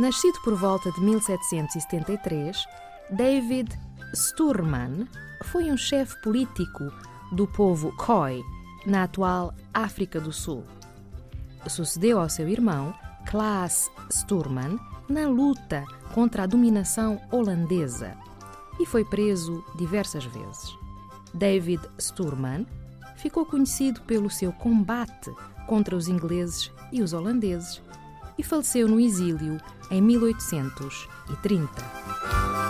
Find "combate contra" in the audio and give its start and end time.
24.50-25.94